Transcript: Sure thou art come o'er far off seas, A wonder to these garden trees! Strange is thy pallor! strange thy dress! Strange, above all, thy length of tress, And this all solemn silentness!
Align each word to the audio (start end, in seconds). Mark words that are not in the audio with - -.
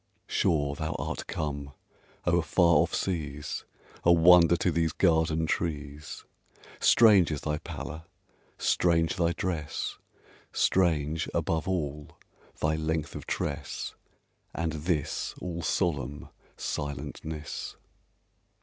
Sure 0.25 0.73
thou 0.73 0.95
art 0.97 1.27
come 1.27 1.73
o'er 2.25 2.41
far 2.41 2.77
off 2.77 2.91
seas, 2.91 3.65
A 4.03 4.11
wonder 4.11 4.55
to 4.57 4.71
these 4.71 4.93
garden 4.93 5.45
trees! 5.45 6.25
Strange 6.79 7.29
is 7.29 7.41
thy 7.41 7.59
pallor! 7.59 8.05
strange 8.57 9.17
thy 9.17 9.31
dress! 9.33 9.99
Strange, 10.51 11.29
above 11.35 11.67
all, 11.67 12.17
thy 12.59 12.75
length 12.75 13.13
of 13.15 13.27
tress, 13.27 13.93
And 14.55 14.71
this 14.73 15.35
all 15.39 15.61
solemn 15.61 16.29
silentness! 16.57 17.75